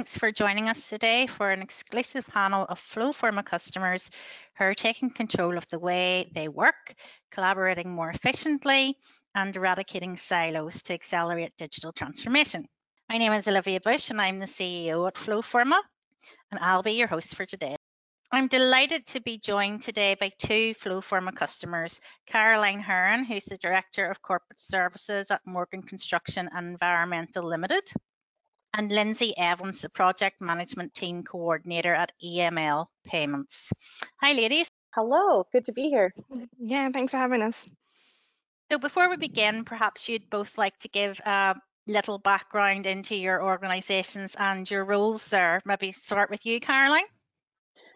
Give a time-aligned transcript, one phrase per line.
[0.00, 4.10] thanks for joining us today for an exclusive panel of Flowforma customers
[4.56, 6.94] who are taking control of the way they work,
[7.30, 8.96] collaborating more efficiently,
[9.34, 12.66] and eradicating silos to accelerate digital transformation.
[13.10, 15.78] My name is Olivia Bushe and I'm the CEO at Flowforma,
[16.50, 17.76] and I'll be your host for today.
[18.32, 24.06] I'm delighted to be joined today by two Flowforma customers, Caroline Hearn, who's the Director
[24.06, 27.92] of Corporate Services at Morgan Construction and Environmental Limited,
[28.74, 33.70] and Lindsay Evans, the Project Management Team Coordinator at EML Payments.
[34.20, 34.70] Hi, ladies.
[34.94, 36.12] Hello, good to be here.
[36.58, 37.68] Yeah, thanks for having us.
[38.70, 41.54] So before we begin, perhaps you'd both like to give a
[41.86, 45.60] little background into your organisations and your roles there.
[45.64, 47.04] Maybe start with you, Caroline.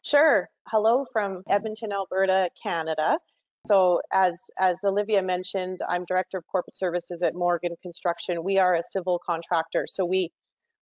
[0.02, 0.48] Sure.
[0.68, 3.18] Hello from Edmonton, Alberta, Canada.
[3.66, 8.44] So as as Olivia mentioned, I'm director of corporate services at Morgan Construction.
[8.44, 10.30] We are a civil contractor, so we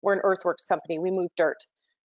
[0.03, 0.99] we're an earthworks company.
[0.99, 1.57] We move dirt.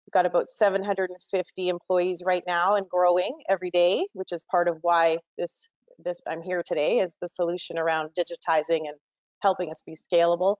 [0.07, 4.79] We've got about 750 employees right now and growing every day, which is part of
[4.83, 5.67] why this
[6.05, 8.97] this I'm here today is the solution around digitizing and
[9.41, 10.57] helping us be scalable.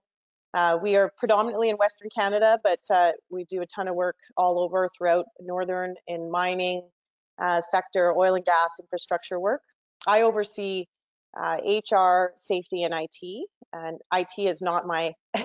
[0.53, 4.15] Uh, we are predominantly in Western Canada, but uh, we do a ton of work
[4.35, 6.81] all over throughout Northern in mining
[7.39, 9.61] uh, sector, oil and gas infrastructure work.
[10.07, 10.85] I oversee
[11.37, 15.13] HR, uh, safety, and IT, and IT is not my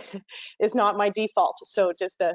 [0.60, 1.56] is not my default.
[1.64, 2.34] So just a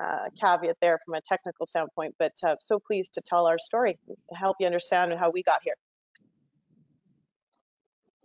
[0.00, 3.98] uh, caveat there from a technical standpoint, but uh, so pleased to tell our story,
[4.34, 5.74] help you understand how we got here.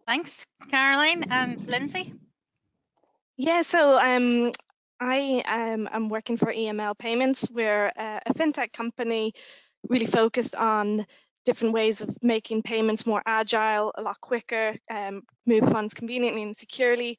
[0.05, 2.13] Thanks, Caroline and Lindsay.
[3.35, 4.51] Yeah, so um,
[4.99, 7.47] I um, am working for EML Payments.
[7.51, 9.33] We're uh, a fintech company
[9.89, 11.05] really focused on
[11.47, 16.55] different ways of making payments more agile, a lot quicker, um, move funds conveniently and
[16.55, 17.17] securely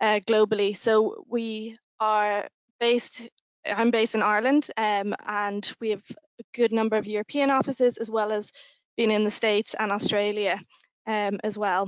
[0.00, 0.76] uh, globally.
[0.76, 2.48] So we are
[2.80, 3.28] based,
[3.64, 6.02] I'm based in Ireland, um, and we have
[6.40, 8.50] a good number of European offices as well as
[8.96, 10.58] being in the States and Australia
[11.06, 11.84] um, as well.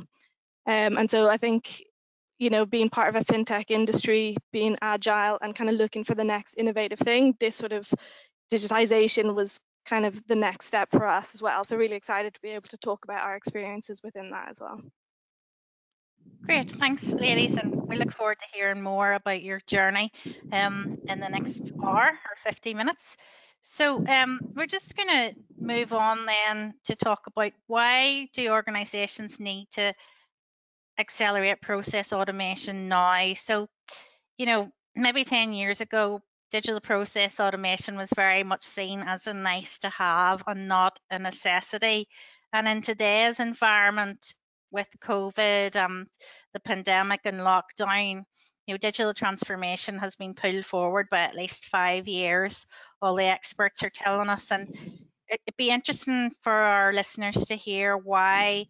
[0.66, 1.82] Um, and so I think
[2.38, 6.14] you know, being part of a fintech industry, being agile and kind of looking for
[6.14, 7.92] the next innovative thing, this sort of
[8.50, 11.64] digitization was kind of the next step for us as well.
[11.64, 14.80] So really excited to be able to talk about our experiences within that as well.
[16.44, 20.12] Great, thanks ladies and we look forward to hearing more about your journey
[20.52, 23.16] um, in the next hour or 50 minutes.
[23.62, 29.38] So um, we're just going to move on then to talk about why do organisations
[29.38, 29.92] need to
[30.98, 33.34] accelerate process automation now.
[33.34, 33.68] So,
[34.38, 39.34] you know, maybe 10 years ago, digital process automation was very much seen as a
[39.34, 42.08] nice to have and not a necessity.
[42.52, 44.34] And in today's environment
[44.70, 46.06] with COVID, um,
[46.52, 48.24] the pandemic and lockdown,
[48.66, 52.66] you know, digital transformation has been pulled forward by at least five years.
[53.02, 54.68] All the experts are telling us, and
[55.28, 58.66] it'd be interesting for our listeners to hear why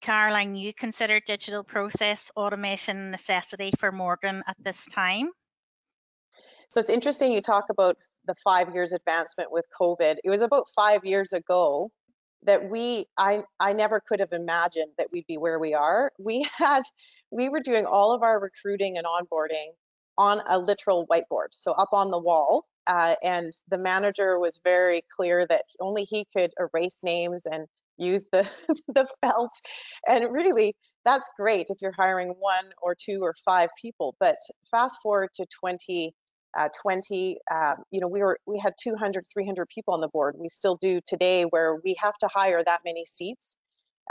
[0.00, 5.30] Caroline, you consider digital process automation a necessity for Morgan at this time?
[6.68, 7.96] So it's interesting you talk about
[8.26, 10.16] the five years advancement with COVID.
[10.22, 11.90] It was about five years ago
[12.42, 16.12] that we I I never could have imagined that we'd be where we are.
[16.18, 16.82] We had
[17.30, 19.70] we were doing all of our recruiting and onboarding
[20.18, 22.66] on a literal whiteboard, so up on the wall.
[22.86, 27.66] Uh, and the manager was very clear that only he could erase names and
[27.98, 28.48] use the
[28.88, 29.50] the felt
[30.06, 30.74] and really
[31.04, 34.36] that's great if you're hiring one or two or five people but
[34.70, 36.14] fast forward to 20
[36.56, 40.34] uh, 20 uh, you know we were we had 200 300 people on the board
[40.38, 43.56] we still do today where we have to hire that many seats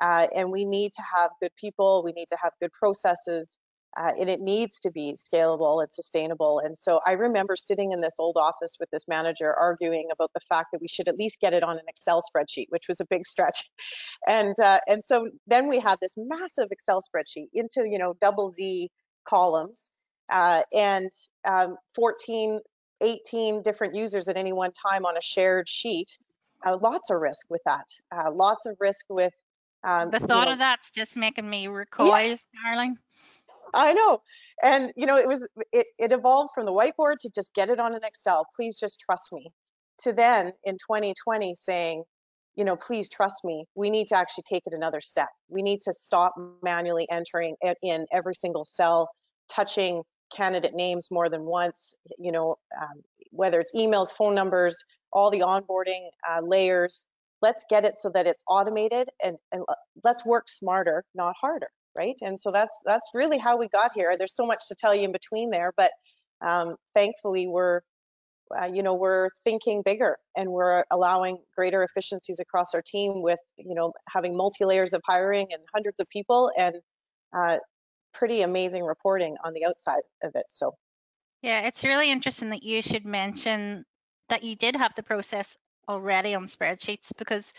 [0.02, 3.58] uh, and we need to have good people we need to have good processes
[3.98, 6.62] uh, and it needs to be scalable and sustainable.
[6.64, 10.40] And so I remember sitting in this old office with this manager arguing about the
[10.42, 13.06] fact that we should at least get it on an Excel spreadsheet, which was a
[13.10, 13.70] big stretch.
[14.28, 18.50] And uh, and so then we had this massive Excel spreadsheet into you know double
[18.50, 18.90] Z
[19.28, 19.90] columns
[20.30, 21.10] uh, and
[21.46, 22.60] um, 14,
[23.02, 26.18] 18 different users at any one time on a shared sheet.
[26.66, 27.86] Uh, lots of risk with that.
[28.16, 29.34] Uh, lots of risk with
[29.84, 32.36] um, the thought you know, of that's just making me recoil, yeah.
[32.64, 32.98] darling.
[33.74, 34.22] I know.
[34.64, 37.80] And you know, it was it, it evolved from the whiteboard to just get it
[37.80, 38.46] on an Excel.
[38.56, 39.52] Please just trust me.
[40.00, 42.04] To then in 2020 saying,
[42.56, 43.66] you know, please trust me.
[43.76, 45.30] We need to actually take it another step.
[45.48, 49.10] We need to stop manually entering in every single cell,
[49.50, 50.04] touching
[50.34, 51.94] candidate names more than once.
[52.18, 53.02] You know, um,
[53.32, 57.06] whether it's emails, phone numbers, all the onboarding uh, layers.
[57.42, 59.64] Let's get it so that it's automated and, and
[60.04, 62.16] let's work smarter, not harder right?
[62.22, 64.16] And so that's that's really how we got here.
[64.18, 65.92] There's so much to tell you in between there, but
[66.46, 67.82] um, thankfully we're
[68.56, 73.40] uh, you know, we're thinking bigger and we're allowing greater efficiencies across our team with,
[73.58, 76.76] you know, having multi layers of hiring and hundreds of people and
[77.38, 77.58] uh,
[78.18, 80.46] pretty amazing reporting on the outside of it.
[80.50, 80.76] So,
[81.42, 83.86] yeah, it's really interesting that you should mention
[84.30, 85.56] that you did have the process
[85.88, 87.54] already on spreadsheets because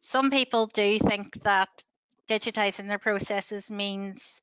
[0.00, 1.68] some people do think that
[2.28, 4.40] digitizing their processes means,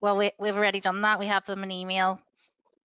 [0.00, 1.18] well, we, we've already done that.
[1.18, 2.20] We have them in email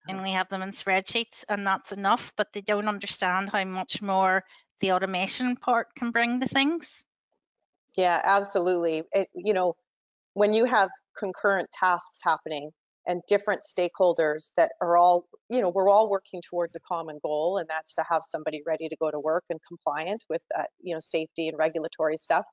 [0.07, 4.01] and we have them in spreadsheets and that's enough, but they don't understand how much
[4.01, 4.43] more
[4.79, 7.03] the automation part can bring to things.
[7.95, 9.03] Yeah, absolutely.
[9.11, 9.75] It, you know,
[10.37, 12.69] when you have concurrent tasks happening
[13.07, 17.57] and different stakeholders that are all, you know, we're all working towards a common goal,
[17.57, 20.43] and that's to have somebody ready to go to work and compliant with,
[20.79, 22.45] you know, safety and regulatory stuff.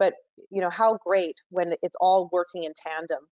[0.00, 0.14] But
[0.50, 3.24] you know, how great when it's all working in tandem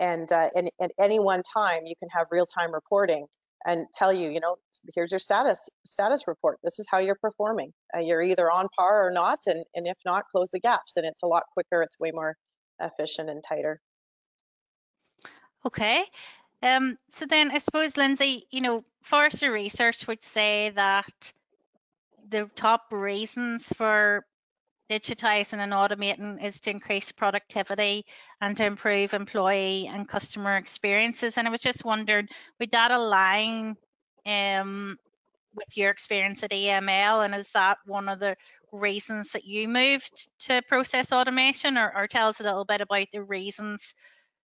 [0.00, 3.26] and, uh, and at any one time you can have real-time reporting
[3.64, 4.56] and tell you, you know,
[4.96, 6.58] here's your status status report.
[6.64, 7.70] This is how you're performing.
[7.96, 10.96] Uh, you're either on par or not, and, and if not, close the gaps.
[10.96, 11.82] And it's a lot quicker.
[11.82, 12.34] It's way more
[12.80, 13.80] efficient and tighter.
[15.66, 16.04] Okay.
[16.62, 21.32] Um, so then I suppose, Lindsay, you know, Forrester research would say that
[22.30, 24.24] the top reasons for
[24.90, 28.04] digitizing and automating is to increase productivity
[28.40, 31.36] and to improve employee and customer experiences.
[31.36, 32.28] And I was just wondering,
[32.58, 33.76] would that align
[34.26, 34.98] um,
[35.58, 37.22] with your experience at EML?
[37.22, 38.36] And is that one of the
[38.72, 41.76] reasons that you moved to process automation?
[41.76, 43.94] Or, or tell us a little bit about the reasons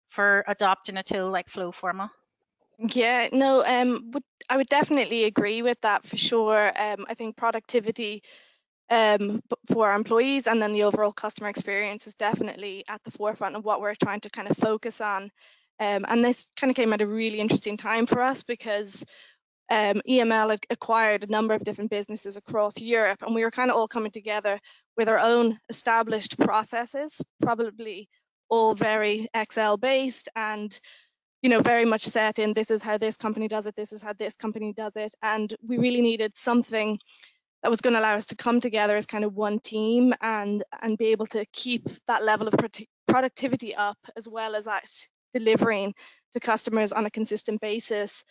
[0.09, 2.11] for adopting a tool like Flowforma?
[2.79, 6.73] Yeah, no, um, would, I would definitely agree with that for sure.
[6.81, 8.23] Um, I think productivity
[8.89, 9.43] um,
[9.73, 13.65] for our employees and then the overall customer experience is definitely at the forefront of
[13.65, 15.31] what we're trying to kind of focus on.
[15.79, 19.05] Um, and this kind of came at a really interesting time for us because
[19.71, 23.77] um, EML acquired a number of different businesses across Europe, and we were kind of
[23.77, 24.59] all coming together
[24.97, 28.09] with our own established processes, probably
[28.49, 30.79] all very Excel based and
[31.41, 34.03] you know very much set in this is how this company does it, this is
[34.03, 36.99] how this company does it, and we really needed something
[37.63, 40.65] that was going to allow us to come together as kind of one team and
[40.83, 42.55] and be able to keep that level of
[43.07, 44.85] productivity up as well as that
[45.33, 45.95] delivering
[46.33, 48.25] to customers on a consistent basis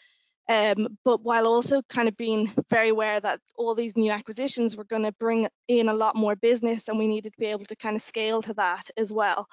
[0.50, 4.84] um, but while also kind of being very aware that all these new acquisitions were
[4.84, 7.76] going to bring in a lot more business and we needed to be able to
[7.76, 9.48] kind of scale to that as well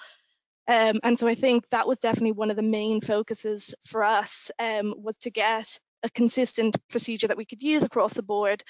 [0.68, 4.50] um, and so I think that was definitely one of the main focuses for us
[4.58, 8.64] um, was to get a consistent procedure that we could use across the board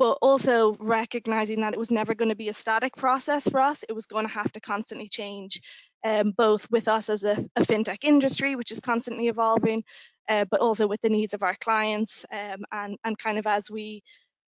[0.00, 3.84] but also recognizing that it was never going to be a static process for us.
[3.86, 5.60] It was going to have to constantly change,
[6.02, 9.84] um, both with us as a, a, fintech industry, which is constantly evolving,
[10.28, 13.70] uh, but also with the needs of our clients um, and, and kind of as
[13.70, 14.02] we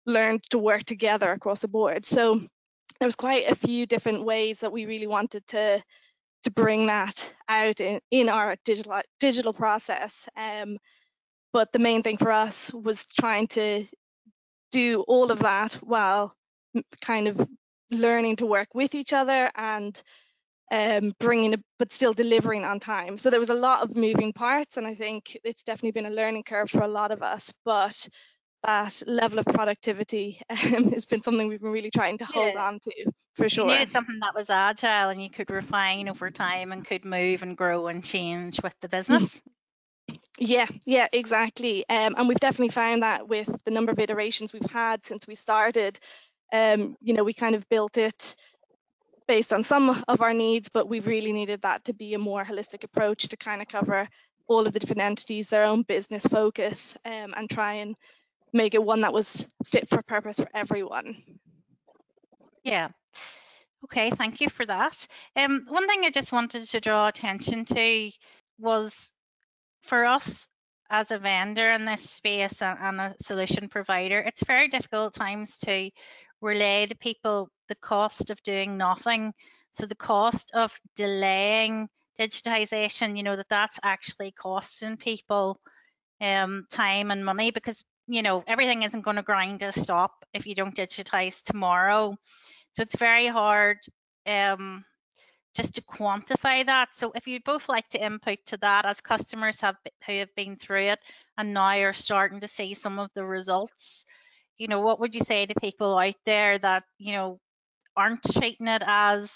[0.05, 2.05] learned to work together across the board.
[2.05, 2.41] So
[2.99, 5.83] there was quite a few different ways that we really wanted to
[6.43, 10.27] to bring that out in, in our digital digital process.
[10.35, 10.77] Um,
[11.53, 13.85] but the main thing for us was trying to
[14.71, 16.33] do all of that while
[17.01, 17.47] kind of
[17.91, 20.01] learning to work with each other and
[20.71, 23.18] um, bringing it, but still delivering on time.
[23.18, 26.15] So there was a lot of moving parts, and I think it's definitely been a
[26.15, 27.54] learning curve for a lot of us.
[27.66, 28.07] But
[28.63, 32.68] that level of productivity um, has been something we've been really trying to hold yeah.
[32.68, 33.68] on to for sure.
[33.68, 37.44] You needed something that was agile and you could refine over time and could move
[37.44, 39.42] and grow and change with the business.
[40.37, 41.87] Yeah, yeah, exactly.
[41.87, 45.35] Um, and we've definitely found that with the number of iterations we've had since we
[45.35, 45.99] started.
[46.51, 48.35] Um, you know, we kind of built it
[49.28, 52.44] based on some of our needs, but we really needed that to be a more
[52.44, 54.07] holistic approach to kind of cover
[54.47, 57.95] all of the different entities, their own business focus, um, and try and
[58.54, 61.16] make it one that was fit for purpose for everyone.
[62.63, 62.90] Yeah.
[63.85, 65.07] Okay, thank you for that.
[65.35, 68.11] Um, one thing I just wanted to draw attention to
[68.59, 69.11] was
[69.83, 70.47] for us
[70.90, 75.90] as a vendor in this space and a solution provider, it's very difficult times to
[76.42, 79.33] relay to people the cost of doing nothing.
[79.74, 81.88] So the cost of delaying
[82.19, 85.60] digitization, you know, that that's actually costing people
[86.19, 90.26] um, time and money because, you know, everything isn't going to grind to a stop
[90.33, 92.16] if you don't digitize tomorrow.
[92.74, 93.78] So it's very hard
[94.28, 94.83] um,
[95.56, 96.90] just to quantify that.
[96.95, 100.57] So if you'd both like to input to that as customers have who have been
[100.57, 101.00] through it
[101.38, 104.06] and now are starting to see some of the results,
[104.61, 107.39] you know, what would you say to people out there that, you know,
[107.97, 109.31] aren't treating it as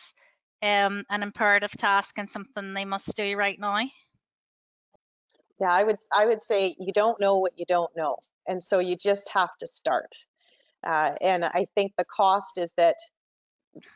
[0.62, 3.80] um, an imperative task and something they must do right now?
[5.60, 8.18] Yeah, I would I would say you don't know what you don't know.
[8.48, 10.14] And so you just have to start.
[10.86, 12.98] Uh, and I think the cost is that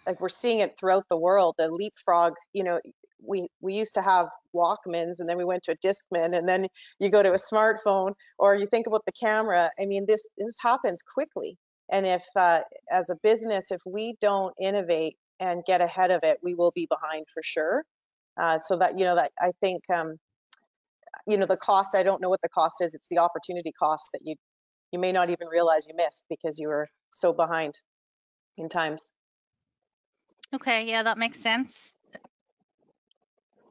[0.07, 2.79] like we're seeing it throughout the world, the leapfrog, you know,
[3.25, 6.67] we we used to have Walkmans and then we went to a Discman and then
[6.99, 9.69] you go to a smartphone or you think about the camera.
[9.79, 11.57] I mean, this this happens quickly.
[11.91, 12.59] And if uh,
[12.91, 16.87] as a business, if we don't innovate and get ahead of it, we will be
[16.87, 17.83] behind for sure.
[18.39, 20.15] Uh, so that you know that I think um,
[21.27, 21.95] you know the cost.
[21.95, 22.93] I don't know what the cost is.
[22.95, 24.35] It's the opportunity cost that you
[24.91, 27.79] you may not even realize you missed because you were so behind
[28.57, 29.11] in times.
[30.53, 31.93] Okay, yeah, that makes sense.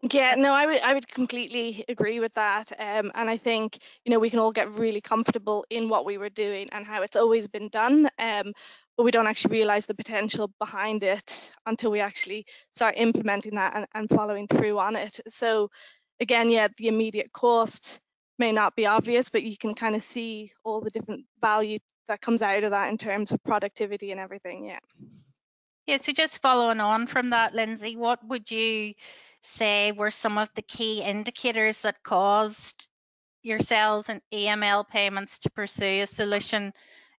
[0.02, 2.70] Yeah, no, I would I would completely agree with that.
[2.78, 6.18] Um, and I think you know we can all get really comfortable in what we
[6.18, 8.08] were doing and how it's always been done.
[8.18, 8.52] Um,
[8.96, 13.74] but we don't actually realize the potential behind it until we actually start implementing that
[13.76, 15.20] and, and following through on it.
[15.28, 15.70] So
[16.20, 18.00] again, yeah, the immediate cost
[18.38, 22.20] may not be obvious, but you can kind of see all the different value that
[22.20, 24.64] comes out of that in terms of productivity and everything.
[24.64, 24.78] Yeah.
[25.86, 28.94] Yeah, so just following on from that, Lindsay, what would you
[29.42, 32.88] say were some of the key indicators that caused
[33.42, 36.72] yourselves and EML payments to pursue a solution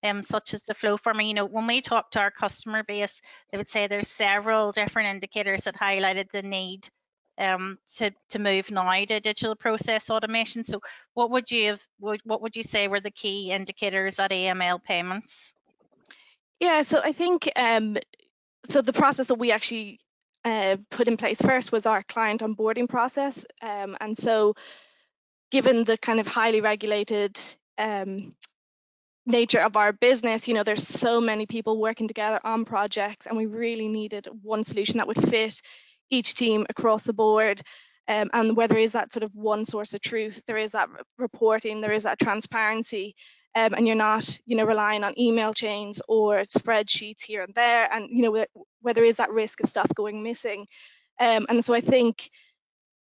[0.03, 1.27] um, such as the Flowforma.
[1.27, 3.21] You know, when we talk to our customer base,
[3.51, 6.87] they would say there's several different indicators that highlighted the need
[7.37, 10.63] um, to to move now to digital process automation.
[10.63, 10.81] So,
[11.13, 11.81] what would you have?
[11.99, 15.53] What would you say were the key indicators at EML payments?
[16.59, 17.97] Yeah, so I think um,
[18.67, 18.81] so.
[18.81, 19.99] The process that we actually
[20.45, 24.55] uh, put in place first was our client onboarding process, um, and so
[25.51, 27.37] given the kind of highly regulated
[27.77, 28.35] um,
[29.25, 33.37] nature of our business, you know, there's so many people working together on projects, and
[33.37, 35.61] we really needed one solution that would fit
[36.09, 37.61] each team across the board.
[38.07, 40.89] Um, and where there is that sort of one source of truth, there is that
[41.19, 43.15] reporting, there is that transparency,
[43.55, 47.91] um, and you're not, you know, relying on email chains or spreadsheets here and there,
[47.91, 48.47] and you know, where,
[48.81, 50.67] where there is that risk of stuff going missing.
[51.19, 52.29] Um, and so I think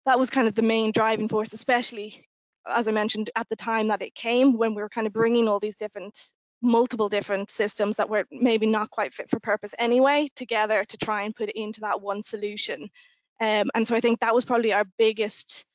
[0.05, 2.25] that was kind of the main driving force, especially
[2.67, 5.48] as I mentioned at the time that it came, when we were kind of bringing
[5.48, 6.17] all these different
[6.62, 11.24] multiple different systems that were maybe not quite fit for purpose anyway together to try
[11.24, 12.88] and put it into that one solution.
[13.39, 15.65] Um, and so I think that was probably our biggest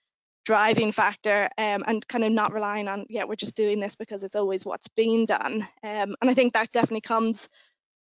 [0.47, 4.23] driving factor um, and kind of not relying on, yeah, we're just doing this because
[4.23, 5.63] it's always what's being done.
[5.83, 7.49] Um, and I think that definitely comes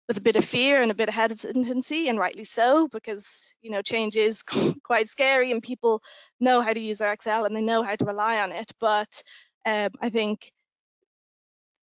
[0.09, 3.71] with a bit of fear and a bit of hesitancy, and rightly so, because you
[3.71, 4.43] know change is
[4.83, 6.03] quite scary, and people
[6.41, 8.69] know how to use their Excel and they know how to rely on it.
[8.81, 9.23] But
[9.65, 10.51] um, I think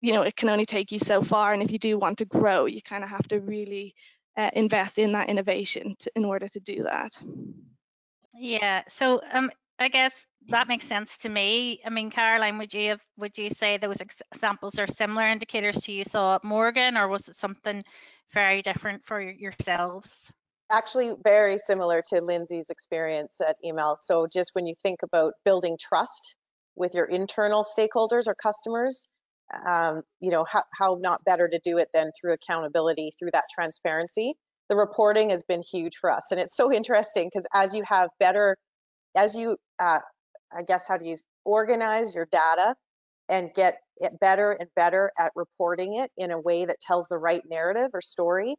[0.01, 2.25] you know it can only take you so far and if you do want to
[2.25, 3.93] grow you kind of have to really
[4.37, 7.11] uh, invest in that innovation to, in order to do that
[8.33, 12.89] yeah so um i guess that makes sense to me i mean caroline would you
[12.89, 17.07] have would you say those examples are similar indicators to you saw at morgan or
[17.07, 17.83] was it something
[18.33, 20.31] very different for yourselves
[20.71, 25.77] actually very similar to lindsay's experience at EML so just when you think about building
[25.79, 26.35] trust
[26.75, 29.07] with your internal stakeholders or customers
[29.65, 33.45] um, you know, how, how not better to do it than through accountability, through that
[33.53, 34.33] transparency.
[34.69, 36.27] The reporting has been huge for us.
[36.31, 38.55] And it's so interesting because as you have better,
[39.23, 39.99] as you, uh,
[40.51, 42.75] I guess, how do you organize your data
[43.27, 47.17] and get it better and better at reporting it in a way that tells the
[47.17, 48.55] right narrative or story,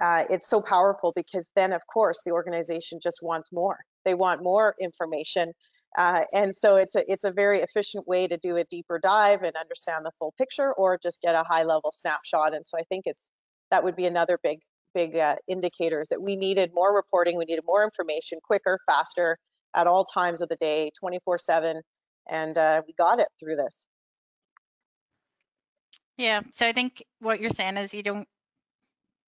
[0.00, 3.78] uh, it's so powerful because then, of course, the organization just wants more.
[4.04, 5.52] They want more information
[5.96, 9.42] uh, and so it's a it's a very efficient way to do a deeper dive
[9.42, 12.54] and understand the full picture, or just get a high level snapshot.
[12.54, 13.30] And so I think it's
[13.70, 14.60] that would be another big
[14.94, 19.38] big uh, indicators that we needed more reporting, we needed more information, quicker, faster,
[19.74, 21.80] at all times of the day, 24/7,
[22.28, 23.86] and uh, we got it through this.
[26.16, 28.28] Yeah, so I think what you're saying is you don't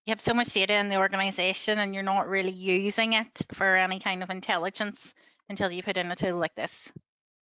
[0.06, 3.76] you have so much data in the organization and you're not really using it for
[3.76, 5.12] any kind of intelligence
[5.48, 6.92] until you put in a tool like this.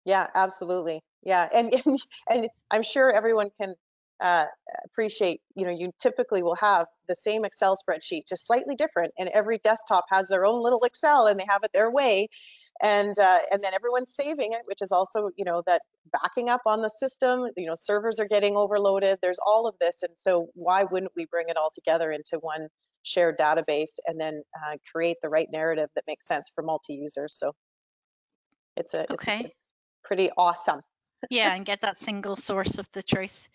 [0.06, 1.02] Yeah, absolutely.
[1.24, 3.74] Yeah, and and, and I'm sure everyone can
[4.22, 4.46] uh,
[4.86, 5.42] appreciate.
[5.56, 9.58] You know, you typically will have the same Excel spreadsheet, just slightly different, and every
[9.58, 12.30] desktop has their own little Excel, and they have it their way.
[12.82, 16.62] And uh, and then everyone's saving it, which is also you know that backing up
[16.66, 17.48] on the system.
[17.56, 19.20] You know, servers are getting overloaded.
[19.22, 22.68] There's all of this, and so why wouldn't we bring it all together into one
[23.04, 27.36] shared database and then uh, create the right narrative that makes sense for multi-users?
[27.38, 27.54] So
[28.76, 29.40] it's a okay.
[29.40, 29.72] it's, it's
[30.04, 30.82] pretty awesome.
[31.30, 33.48] yeah, and get that single source of the truth.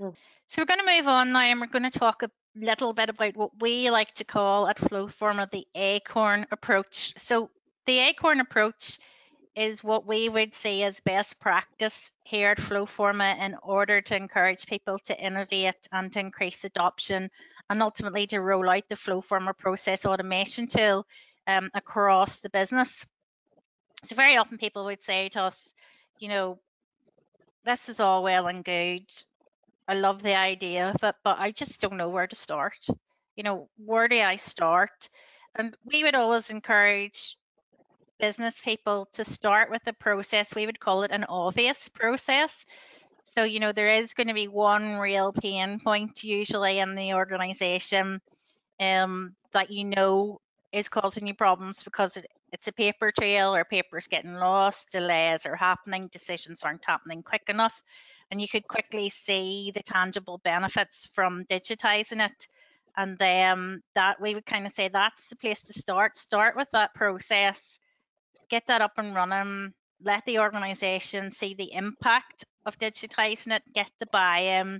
[0.00, 0.14] Mm.
[0.48, 3.08] So we're going to move on now, and we're going to talk a little bit
[3.08, 7.14] about what we like to call at Flowforma the acorn approach.
[7.16, 7.50] So
[7.86, 8.98] the acorn approach
[9.54, 14.66] is what we would see as best practice here at Flowforma in order to encourage
[14.66, 17.30] people to innovate and to increase adoption
[17.68, 21.06] and ultimately to roll out the Flowforma process automation tool
[21.46, 23.04] um, across the business.
[24.04, 25.74] So very often people would say to us,
[26.18, 26.58] you know,
[27.64, 29.04] this is all well and good.
[29.86, 32.86] I love the idea of it, but I just don't know where to start.
[33.36, 35.08] You know, where do I start?
[35.54, 37.36] And we would always encourage
[38.22, 40.54] business people to start with a process.
[40.54, 42.64] We would call it an obvious process.
[43.24, 47.14] So, you know, there is going to be one real pain point usually in the
[47.14, 48.20] organization
[48.80, 50.40] um, that you know
[50.72, 55.44] is causing you problems because it, it's a paper trail or paper's getting lost, delays
[55.44, 57.74] are happening, decisions aren't happening quick enough.
[58.30, 62.46] And you could quickly see the tangible benefits from digitizing it.
[62.96, 66.16] And then that we would kind of say that's the place to start.
[66.16, 67.80] Start with that process,
[68.52, 69.72] get that up and running,
[70.04, 74.78] let the organization see the impact of digitizing it, get the buy-in,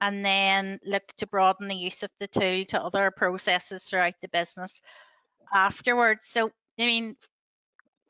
[0.00, 4.28] and then look to broaden the use of the tool to other processes throughout the
[4.28, 4.80] business
[5.52, 6.28] afterwards.
[6.30, 6.46] So,
[6.78, 7.16] I mean,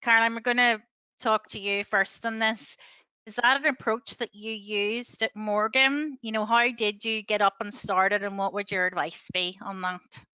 [0.03, 0.79] Caroline, we're going to
[1.21, 2.77] talk to you first on this.
[3.25, 6.19] Is that an approach that you used at Morgan?
[6.21, 9.59] You know, how did you get up and started, and what would your advice be
[9.63, 10.28] on that?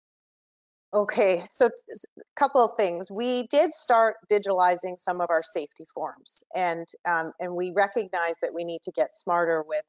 [0.94, 3.10] Okay, so a couple of things.
[3.10, 8.54] We did start digitalizing some of our safety forms, and um, and we recognize that
[8.54, 9.84] we need to get smarter with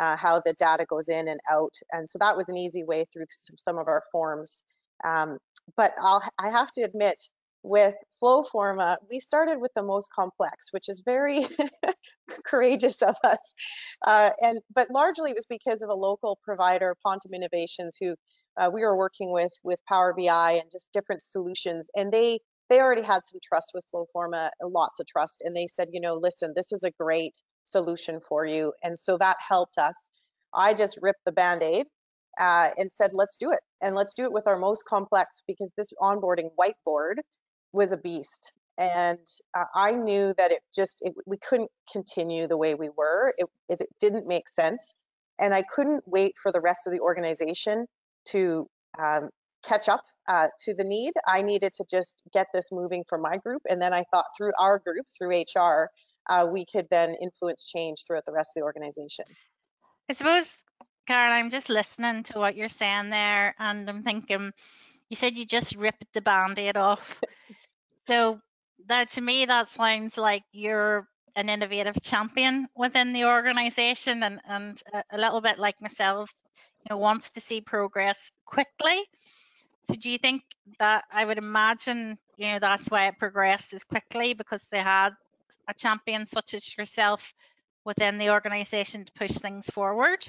[0.00, 3.06] uh, how the data goes in and out, and so that was an easy way
[3.12, 3.26] through
[3.58, 4.64] some of our forms.
[5.04, 5.38] Um,
[5.76, 7.22] but I'll, I have to admit,
[7.62, 11.46] with Flowforma, we started with the most complex, which is very
[12.44, 13.54] courageous of us.
[14.06, 18.16] Uh, and but largely it was because of a local provider, Pontum Innovations, who
[18.56, 22.80] uh, we were working with with Power BI and just different solutions, and they they
[22.80, 26.52] already had some trust with Flowforma, lots of trust, and they said, you know, listen,
[26.54, 30.08] this is a great solution for you, and so that helped us.
[30.54, 31.86] I just ripped the band-aid
[32.38, 33.60] uh, and said, let's do it.
[33.82, 37.16] And let's do it with our most complex because this onboarding whiteboard
[37.72, 38.52] was a beast.
[38.78, 43.34] And uh, I knew that it just, it, we couldn't continue the way we were.
[43.36, 44.94] It, it didn't make sense.
[45.38, 47.86] And I couldn't wait for the rest of the organization
[48.26, 48.66] to
[48.98, 49.30] um,
[49.64, 51.12] catch up uh, to the need.
[51.26, 53.62] I needed to just get this moving for my group.
[53.68, 55.90] And then I thought through our group, through HR,
[56.28, 59.24] uh, we could then influence change throughout the rest of the organization.
[60.08, 60.50] I suppose
[61.06, 64.52] Carol, I'm just listening to what you're saying there, and I'm thinking,
[65.08, 67.20] you said you just ripped the band-aid off.
[68.08, 68.40] so
[68.86, 74.82] that to me, that sounds like you're an innovative champion within the organization, and and
[75.10, 76.30] a, little bit like myself,
[76.84, 79.02] you know, wants to see progress quickly.
[79.82, 80.42] So do you think
[80.78, 85.10] that I would imagine, you know, that's why it progressed as quickly because they had
[85.68, 87.32] a champion such as yourself
[87.84, 90.24] within the organization to push things forward?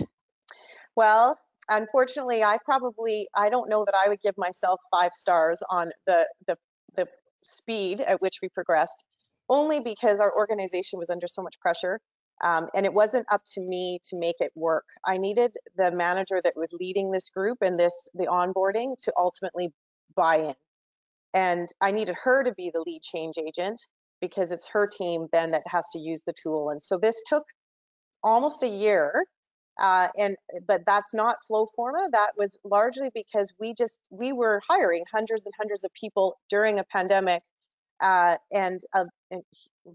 [0.95, 1.37] Well,
[1.69, 6.27] unfortunately, I probably I don't know that I would give myself five stars on the
[6.47, 6.57] the
[6.95, 7.07] the
[7.43, 9.03] speed at which we progressed,
[9.49, 11.99] only because our organization was under so much pressure.
[12.41, 14.85] Um, and it wasn't up to me to make it work.
[15.05, 19.71] I needed the manager that was leading this group and this the onboarding to ultimately
[20.15, 20.55] buy in.
[21.33, 23.81] And I needed her to be the lead change agent
[24.21, 26.69] because it's her team then that has to use the tool.
[26.71, 27.43] And so this took
[28.23, 29.25] almost a year
[29.79, 30.35] uh, and
[30.67, 32.11] but that's not Flowforma.
[32.11, 36.79] That was largely because we just we were hiring hundreds and hundreds of people during
[36.79, 37.41] a pandemic
[38.01, 39.37] uh, and a, a,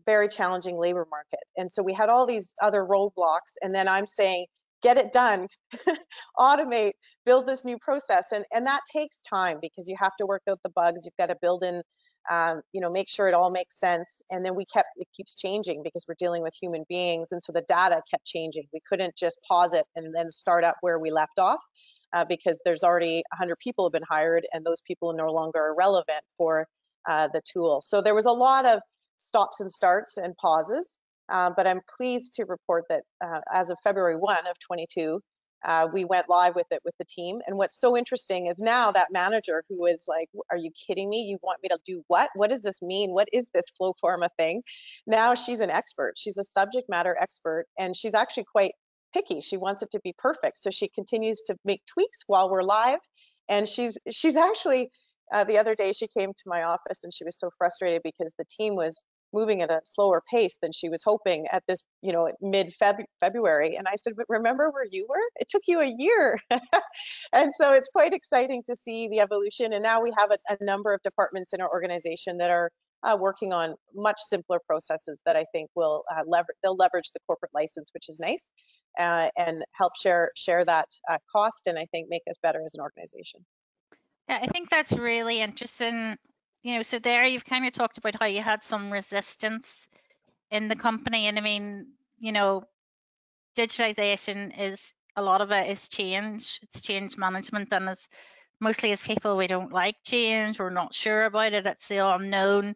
[0.05, 1.41] very challenging labor market.
[1.57, 3.55] And so we had all these other roadblocks.
[3.63, 4.47] And then I'm saying,
[4.83, 5.49] get it done,
[6.39, 6.93] automate,
[7.25, 8.29] build this new process.
[8.33, 11.05] And, and that takes time because you have to work out the bugs.
[11.05, 11.83] You've got to build in
[12.31, 14.21] um, you know, make sure it all makes sense.
[14.31, 17.29] And then we kept, it keeps changing because we're dealing with human beings.
[17.31, 18.65] And so the data kept changing.
[18.73, 21.61] We couldn't just pause it and then start up where we left off
[22.15, 25.75] uh, because there's already 100 people have been hired and those people no longer are
[25.75, 26.67] relevant for
[27.09, 27.81] uh, the tool.
[27.81, 28.81] So there was a lot of
[29.17, 30.99] stops and starts and pauses.
[31.29, 35.21] Uh, but I'm pleased to report that uh, as of February 1 of 22,
[35.65, 37.41] uh, we went live with it with the team.
[37.47, 41.23] And what's so interesting is now that manager who is like, Are you kidding me?
[41.23, 42.31] You want me to do what?
[42.35, 43.11] What does this mean?
[43.11, 44.63] What is this flow Flowforma thing?
[45.07, 46.13] Now she's an expert.
[46.17, 48.73] She's a subject matter expert, and she's actually quite
[49.13, 49.41] picky.
[49.41, 50.59] She wants it to be perfect.
[50.59, 53.01] So she continues to make tweaks while we're live.
[53.49, 54.91] And she's she's actually
[55.33, 58.35] uh, the other day she came to my office and she was so frustrated because
[58.39, 62.13] the team was moving at a slower pace than she was hoping at this, you
[62.13, 62.73] know, mid
[63.21, 63.77] February.
[63.77, 65.17] And I said, but remember where you were?
[65.37, 66.39] It took you a year.
[67.33, 69.73] and so it's quite exciting to see the evolution.
[69.73, 72.71] And now we have a, a number of departments in our organization that are
[73.03, 76.57] uh, working on much simpler processes that I think will uh, leverage.
[76.63, 78.53] They'll leverage the corporate license, which is nice,
[78.99, 82.75] uh, and help share share that uh, cost, and I think make us better as
[82.75, 83.45] an organization.
[84.29, 86.17] Yeah, I think that's really interesting.
[86.63, 89.87] You know, so there you've kind of talked about how you had some resistance
[90.51, 92.65] in the company, and I mean, you know,
[93.57, 96.61] digitization is a lot of it is change.
[96.63, 98.09] It's change management, and as
[98.61, 101.67] mostly as people we don't like change, we're not sure about it.
[101.67, 102.75] It's the unknown.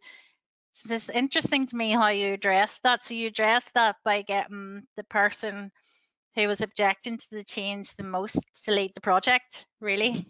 [0.73, 3.05] So it's interesting to me how you address that.
[3.05, 5.73] So you address that by getting the person
[6.35, 10.27] who was objecting to the change the most to lead the project, really.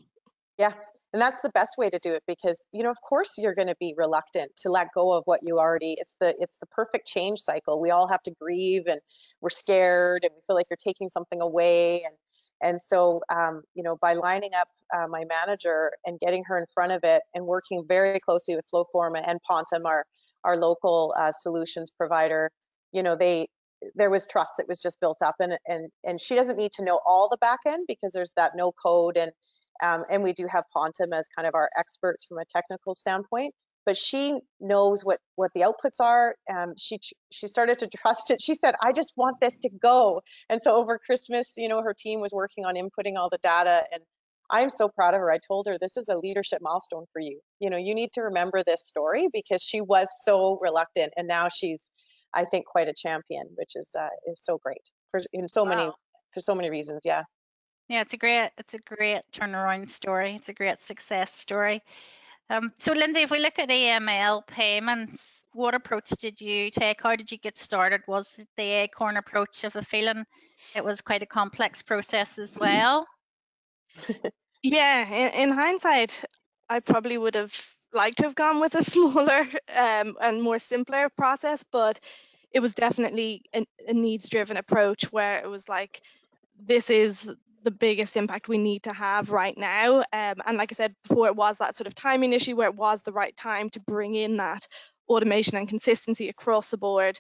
[0.58, 0.72] Yeah,
[1.12, 3.68] and that's the best way to do it because you know of course you're going
[3.68, 7.06] to be reluctant to let go of what you already it's the it's the perfect
[7.06, 7.80] change cycle.
[7.80, 9.00] We all have to grieve and
[9.40, 12.02] we're scared and we feel like you're taking something away.
[12.04, 12.14] And
[12.62, 16.66] and so um, you know by lining up uh, my manager and getting her in
[16.72, 20.04] front of it and working very closely with flowforma and pontum our
[20.44, 22.50] our local uh, solutions provider
[22.92, 23.46] you know they
[23.94, 26.84] there was trust that was just built up and and and she doesn't need to
[26.84, 29.32] know all the back end because there's that no code and
[29.82, 33.54] um, and we do have Pontum as kind of our experts from a technical standpoint.
[33.86, 36.34] But she knows what what the outputs are.
[36.54, 37.00] Um, she
[37.32, 38.42] she started to trust it.
[38.42, 41.94] She said, "I just want this to go." And so over Christmas, you know, her
[41.94, 44.02] team was working on inputting all the data, and
[44.50, 45.30] I'm so proud of her.
[45.30, 47.40] I told her this is a leadership milestone for you.
[47.58, 51.48] You know, you need to remember this story because she was so reluctant, and now
[51.48, 51.90] she's,
[52.34, 55.70] I think, quite a champion, which is uh, is so great for in so wow.
[55.70, 55.90] many
[56.34, 57.02] for so many reasons.
[57.04, 57.22] Yeah.
[57.90, 60.36] Yeah, it's a great it's a great turnaround story.
[60.36, 61.82] It's a great success story.
[62.48, 67.02] Um, so Lindsay, if we look at EML payments, what approach did you take?
[67.02, 68.02] How did you get started?
[68.06, 70.24] Was it the acorn approach of a feeling
[70.76, 73.08] it was quite a complex process as well?
[74.62, 76.24] yeah, in, in, hindsight,
[76.68, 77.52] I probably would have
[77.92, 81.98] liked to have gone with a smaller um, and more simpler process, but
[82.52, 86.02] it was definitely a, a needs driven approach where it was like
[86.56, 87.28] this is
[87.62, 89.98] the biggest impact we need to have right now.
[89.98, 92.74] Um, and like I said before, it was that sort of timing issue where it
[92.74, 94.66] was the right time to bring in that
[95.08, 97.18] automation and consistency across the board.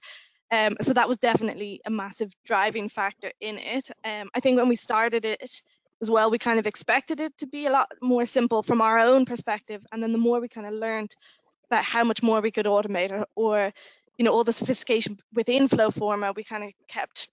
[0.52, 3.88] Um, so that was definitely a massive driving factor in it.
[4.04, 5.62] Um, I think when we started it
[6.02, 8.98] as well, we kind of expected it to be a lot more simple from our
[8.98, 9.84] own perspective.
[9.92, 11.14] And then the more we kind of learned
[11.70, 13.72] about how much more we could automate or, or
[14.18, 17.28] you know, all the sophistication within Flowforma, we kind of kept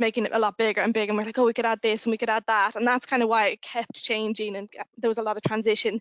[0.00, 1.10] making it a lot bigger and bigger.
[1.10, 2.76] And we're like, oh, we could add this and we could add that.
[2.76, 6.00] And that's kind of why it kept changing and there was a lot of transition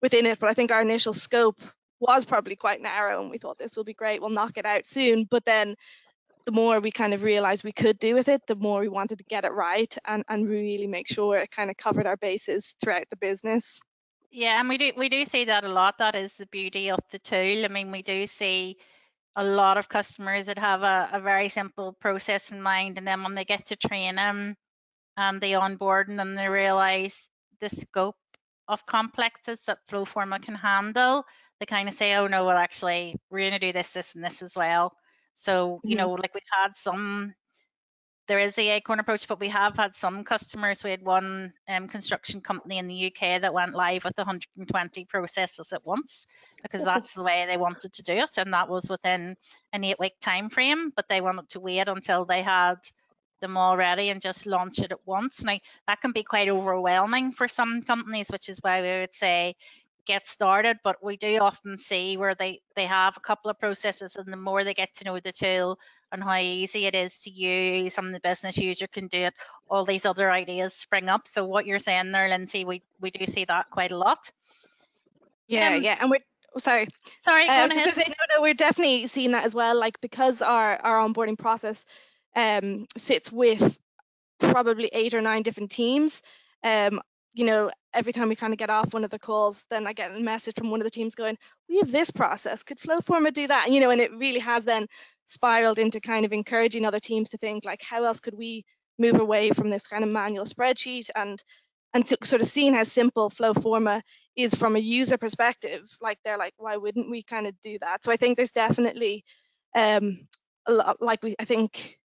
[0.00, 0.38] within it.
[0.38, 1.60] But I think our initial scope
[2.00, 4.86] was probably quite narrow and we thought this will be great, we'll knock it out
[4.86, 5.24] soon.
[5.24, 5.74] But then
[6.44, 9.18] the more we kind of realized we could do with it, the more we wanted
[9.18, 12.76] to get it right and, and really make sure it kind of covered our bases
[12.80, 13.80] throughout the business.
[14.30, 15.98] Yeah, and we do we do see that a lot.
[15.98, 17.64] That is the beauty of the tool.
[17.64, 18.76] I mean, we do see
[19.38, 23.22] a lot of customers that have a, a very simple process in mind and then
[23.22, 24.56] when they get to train them
[25.16, 27.28] and they onboard and then they realize
[27.60, 28.16] the scope
[28.66, 31.24] of complexes that Flowforma can handle,
[31.60, 34.24] they kind of say, oh no, well actually we're going to do this, this and
[34.24, 34.92] this as well.
[35.36, 36.04] So, you mm-hmm.
[36.04, 37.32] know, like we've had some
[38.28, 40.84] there is the acorn approach, but we have had some customers.
[40.84, 45.72] We had one um, construction company in the UK that went live with 120 processes
[45.72, 46.26] at once
[46.62, 49.34] because that's the way they wanted to do it, and that was within
[49.72, 50.92] an eight-week time frame.
[50.94, 52.76] But they wanted to wait until they had
[53.40, 55.42] them all ready and just launch it at once.
[55.42, 59.54] Now that can be quite overwhelming for some companies, which is why we would say
[60.06, 60.76] get started.
[60.84, 64.36] But we do often see where they they have a couple of processes, and the
[64.36, 65.78] more they get to know the tool,
[66.12, 69.34] and how easy it is to use and the business user can do it,
[69.68, 71.28] all these other ideas spring up.
[71.28, 74.30] So what you're saying there, Lindsay, we, we do see that quite a lot.
[75.46, 75.98] Yeah, um, yeah.
[76.00, 76.18] And we're
[76.54, 76.88] oh, sorry.
[77.20, 77.94] Sorry, uh, go ahead.
[77.94, 79.78] Say, no, no, we're definitely seeing that as well.
[79.78, 81.84] Like because our, our onboarding process
[82.36, 83.78] um, sits with
[84.38, 86.22] probably eight or nine different teams.
[86.62, 87.00] Um,
[87.38, 89.92] you know, every time we kind of get off one of the calls, then I
[89.92, 92.64] get a message from one of the teams going, "We have this process.
[92.64, 94.88] Could Flowforma do that?" You know, and it really has then
[95.24, 98.64] spiraled into kind of encouraging other teams to think like, how else could we
[98.98, 101.40] move away from this kind of manual spreadsheet and
[101.94, 104.02] and to sort of seeing how simple Flowforma
[104.36, 108.04] is from a user perspective, like they're like, why wouldn't we kind of do that?
[108.04, 109.24] So I think there's definitely
[109.74, 110.26] um,
[110.66, 111.98] a lot, like we, I think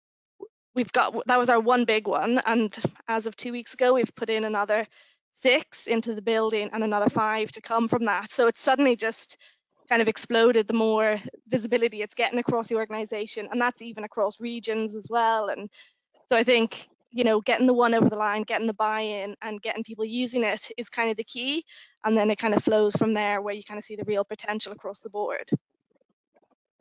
[0.74, 2.76] we've got that was our one big one, and
[3.08, 4.86] as of two weeks ago, we've put in another
[5.32, 8.30] six into the building and another five to come from that.
[8.30, 9.36] So it's suddenly just
[9.88, 11.18] kind of exploded the more
[11.48, 13.48] visibility it's getting across the organization.
[13.50, 15.48] And that's even across regions as well.
[15.48, 15.68] And
[16.28, 19.60] so I think, you know, getting the one over the line, getting the buy-in and
[19.60, 21.64] getting people using it is kind of the key.
[22.04, 24.24] And then it kind of flows from there where you kind of see the real
[24.24, 25.50] potential across the board.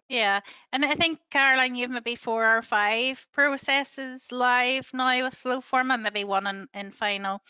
[0.07, 0.41] Yeah,
[0.73, 6.03] and I think Caroline, you've maybe four or five processes live now with Flowforma, and
[6.03, 7.41] maybe one in, in final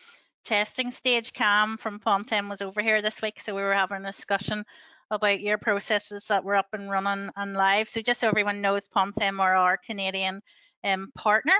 [0.43, 1.33] testing stage.
[1.33, 4.65] Cam from Pontem was over here this week, so we were having a discussion
[5.09, 7.89] about your processes that were up and running and live.
[7.89, 10.41] So just so everyone knows, Pontem are our Canadian
[10.83, 11.53] um, partner.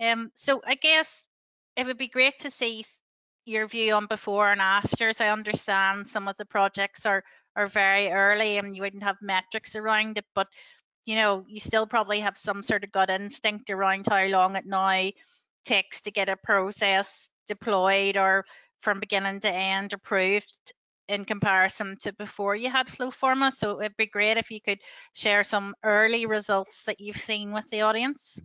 [0.00, 1.26] Um, so I guess
[1.76, 2.84] it would be great to see
[3.44, 5.20] your view on before and afters.
[5.20, 7.22] I understand some of the projects are
[7.56, 10.46] are very early and you wouldn't have metrics around it, but
[11.04, 14.66] you know, you still probably have some sort of gut instinct around how long it
[14.66, 15.10] now
[15.64, 18.44] takes to get a process deployed or
[18.80, 20.72] from beginning to end approved
[21.08, 23.52] in comparison to before you had Flowforma.
[23.52, 24.78] So it'd be great if you could
[25.12, 28.38] share some early results that you've seen with the audience.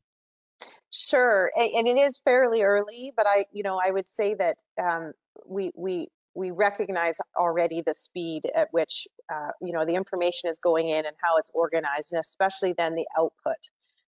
[0.92, 5.12] Sure, and it is fairly early, but I, you know, I would say that um,
[5.46, 10.58] we we we recognize already the speed at which uh, you know the information is
[10.58, 13.62] going in and how it's organized, and especially then the output.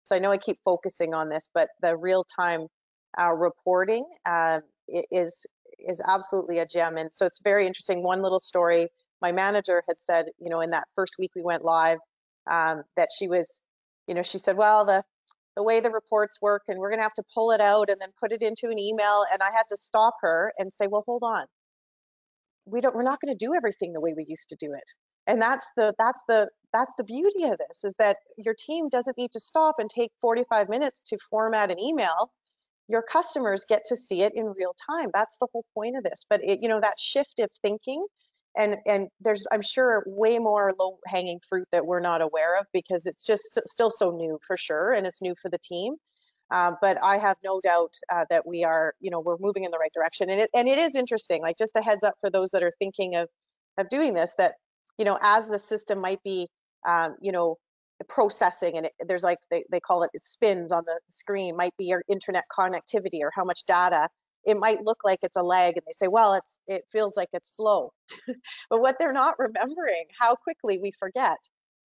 [0.04, 2.68] So I know I keep focusing on this, but the real-time
[3.20, 5.46] uh, reporting uh, is
[5.80, 8.04] is absolutely a gem, and so it's very interesting.
[8.04, 8.90] One little story:
[9.22, 12.00] my manager had said, you know, in that first week we went live,
[12.50, 13.62] um, that she was,
[14.08, 15.04] you know, she said, well, the
[15.58, 18.00] the way the reports work and we're going to have to pull it out and
[18.00, 21.04] then put it into an email and i had to stop her and say well
[21.06, 21.46] hold on.
[22.66, 24.84] We don't we're not going to do everything the way we used to do it.
[25.26, 29.18] And that's the that's the that's the beauty of this is that your team doesn't
[29.18, 32.32] need to stop and take 45 minutes to format an email
[32.88, 35.10] your customers get to see it in real time.
[35.14, 38.06] That's the whole point of this but it you know that shift of thinking
[38.58, 42.66] and and there's i'm sure way more low hanging fruit that we're not aware of
[42.74, 45.96] because it's just still so new for sure and it's new for the team
[46.52, 49.72] uh, but i have no doubt uh, that we are you know we're moving in
[49.72, 52.30] the right direction and it and it is interesting like just a heads up for
[52.30, 53.28] those that are thinking of
[53.78, 54.56] of doing this that
[54.98, 56.48] you know as the system might be
[56.86, 57.58] um, you know
[58.06, 61.76] processing and it, there's like they, they call it it spins on the screen might
[61.78, 64.08] be your internet connectivity or how much data
[64.46, 67.28] it might look like it's a lag and they say, well, it's it feels like
[67.34, 67.92] it's slow.
[68.70, 71.38] but what they're not remembering, how quickly we forget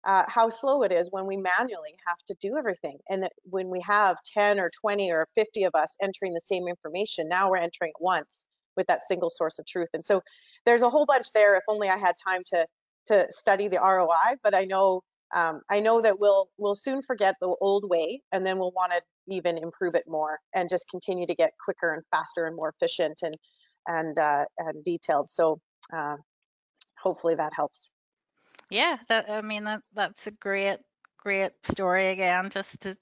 [0.03, 2.97] uh, how slow it is when we manually have to do everything.
[3.09, 7.27] And when we have 10 or 20 or 50 of us entering the same information,
[7.27, 8.45] now we're entering it once
[8.77, 9.89] with that single source of truth.
[9.93, 10.21] And so
[10.65, 11.55] there's a whole bunch there.
[11.55, 12.65] If only I had time to
[13.07, 15.01] to study the ROI, but I know
[15.33, 18.91] um, I know that we'll we'll soon forget the old way, and then we'll want
[18.91, 22.69] to even improve it more and just continue to get quicker and faster and more
[22.69, 23.35] efficient and
[23.87, 25.29] and, uh, and detailed.
[25.29, 25.59] So
[25.91, 26.17] uh,
[26.99, 27.91] hopefully that helps.
[28.69, 30.77] Yeah, that I mean that that's a great
[31.17, 32.95] great story again, just to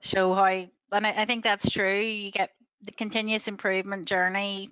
[0.00, 0.46] show how.
[0.92, 2.00] And I, I think that's true.
[2.00, 2.50] You get
[2.82, 4.70] the continuous improvement journey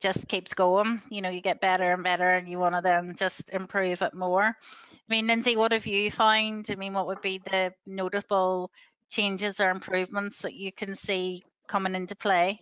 [0.00, 1.02] just keeps going.
[1.10, 4.14] You know, you get better and better, and you want to then just improve it
[4.14, 4.56] more.
[5.10, 6.68] I mean, Lindsay, what have you found?
[6.70, 8.70] I mean, what would be the notable
[9.10, 12.60] changes or improvements that you can see coming into play?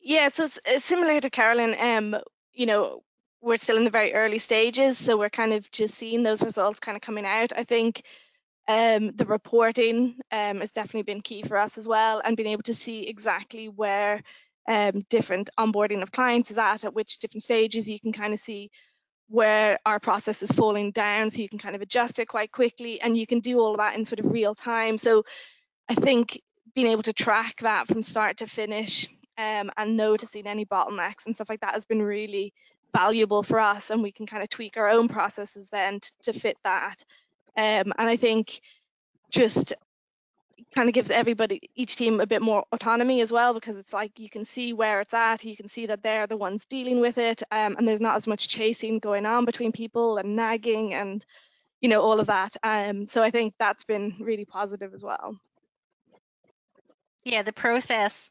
[0.00, 1.74] Yeah, so it's, similar to Carolyn.
[1.76, 3.02] Um, you know,
[3.40, 6.78] we're still in the very early stages, so we're kind of just seeing those results
[6.78, 7.52] kind of coming out.
[7.56, 8.04] I think
[8.68, 12.62] um, the reporting um, has definitely been key for us as well, and being able
[12.64, 14.22] to see exactly where
[14.68, 18.38] um, different onboarding of clients is at, at which different stages you can kind of
[18.38, 18.70] see
[19.28, 23.00] where our process is falling down so you can kind of adjust it quite quickly
[23.00, 24.98] and you can do all of that in sort of real time.
[24.98, 25.24] So
[25.88, 26.40] i think
[26.74, 31.34] being able to track that from start to finish um, and noticing any bottlenecks and
[31.34, 32.52] stuff like that has been really
[32.94, 36.32] valuable for us and we can kind of tweak our own processes then to, to
[36.32, 37.04] fit that.
[37.56, 38.60] Um, and i think
[39.30, 39.74] just
[40.74, 44.18] kind of gives everybody each team a bit more autonomy as well because it's like
[44.18, 47.18] you can see where it's at you can see that they're the ones dealing with
[47.18, 51.24] it um, and there's not as much chasing going on between people and nagging and
[51.80, 52.56] you know all of that.
[52.62, 55.36] Um, so i think that's been really positive as well.
[57.24, 58.30] Yeah the process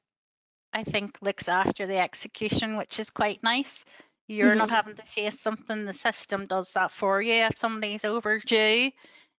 [0.74, 3.86] i think looks after the execution which is quite nice.
[4.28, 4.60] You're mm-hmm.
[4.60, 8.91] not having to chase something the system does that for you if somebody's overdue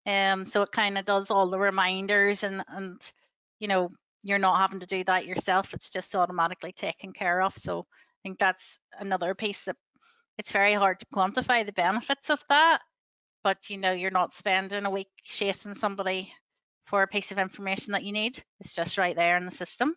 [0.07, 3.01] um, so it kind of does all the reminders and and
[3.59, 3.91] you know
[4.23, 5.75] you're not having to do that yourself.
[5.75, 7.57] It's just automatically taken care of.
[7.57, 9.77] So I think that's another piece that
[10.39, 12.81] it's very hard to quantify the benefits of that.
[13.45, 16.33] But you know you're not spending a week chasing somebody
[16.87, 18.43] for a piece of information that you need.
[18.61, 19.95] It's just right there in the system.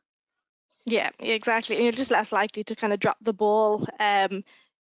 [0.85, 1.75] Yeah, exactly.
[1.75, 3.87] And you're just less likely to kind of drop the ball.
[3.99, 4.43] Um,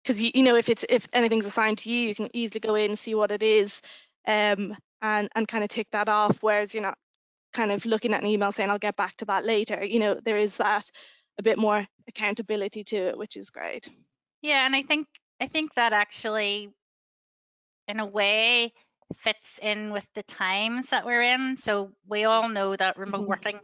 [0.03, 2.77] because you, you know if it's if anything's assigned to you, you can easily go
[2.77, 3.83] in and see what it is.
[4.27, 6.99] Um, and and kind of tick that off whereas you're not
[7.53, 10.15] kind of looking at an email saying I'll get back to that later you know
[10.15, 10.91] there is that
[11.39, 13.89] a bit more accountability to it which is great
[14.43, 15.09] yeah and I think
[15.41, 16.73] I think that actually
[17.89, 18.73] in a way
[19.17, 21.57] fits in with the times that we're in.
[21.57, 23.29] So we all know that remote Mhm.
[23.29, 23.61] working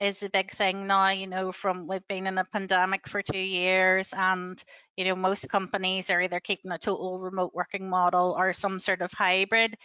[0.00, 3.38] is a big thing now, you know, from we've been in a pandemic for two
[3.38, 4.62] years and,
[4.96, 9.02] you know, most companies are either keeping a total remote working model or some sort
[9.02, 9.76] of hybrid.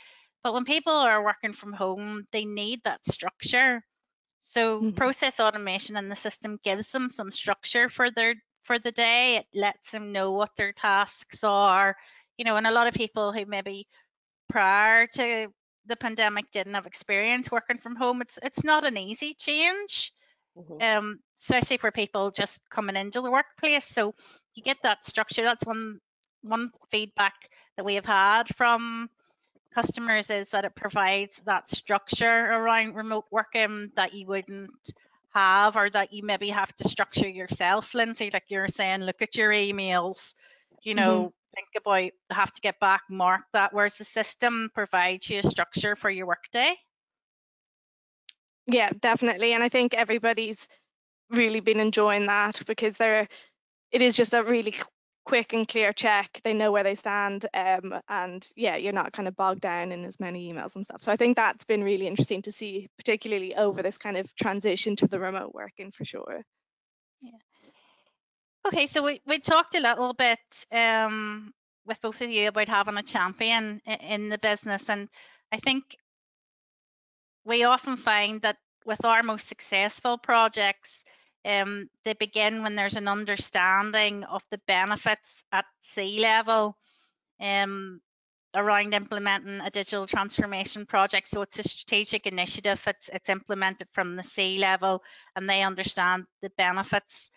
[0.45, 3.83] But when people are working from home, they need that structure.
[4.43, 4.95] So Mhm.
[4.95, 9.37] process automation in the system gives them some structure for their for the day.
[9.37, 11.97] It lets them know what their tasks are,
[12.37, 13.87] you know, and a lot of people who maybe
[14.49, 15.53] prior to
[15.85, 20.13] the pandemic didn't have experience working from home, it's it's not an easy change.
[20.55, 20.81] Mhm.
[20.81, 23.85] Um, especially for people just coming into the workplace.
[23.85, 24.15] So
[24.55, 25.43] you get that structure.
[25.43, 25.99] That's one
[26.41, 27.33] one feedback
[27.77, 29.09] that we have had from
[29.75, 34.71] customers is that it provides that structure around remote working that you wouldn't
[35.33, 38.29] have or that you maybe have to structure yourself, Lindsay.
[38.31, 40.33] Like you're saying, look at your emails,
[40.83, 41.55] you know, mm-hmm.
[41.55, 45.95] think about have to get back, mark that, whereas the system provides you a structure
[45.95, 46.73] for your workday.
[48.67, 49.53] Yeah, definitely.
[49.53, 50.67] And I think everybody's
[51.29, 53.27] really been enjoying that because there are
[53.91, 54.73] it is just a really
[55.25, 56.39] quick and clear check.
[56.43, 57.45] They know where they stand.
[57.53, 61.03] Um, and yeah, you're not kind of bogged down in as many emails and stuff.
[61.03, 64.95] So I think that's been really interesting to see, particularly over this kind of transition
[64.97, 66.43] to the remote working for sure.
[67.21, 67.31] Yeah.
[68.67, 70.39] Okay, so we, we talked a little bit
[70.71, 71.53] um,
[71.85, 75.07] with both of you about having a champion in the business, and
[75.51, 75.83] I think
[77.45, 81.04] we often find that with our most successful projects,
[81.45, 86.75] um, they begin when there's an understanding of the benefits at C level
[87.39, 88.01] um,
[88.55, 91.27] around implementing a digital transformation project.
[91.29, 92.81] So it's a strategic initiative.
[92.87, 95.03] It's it's implemented from the C level,
[95.35, 97.29] and they understand the benefits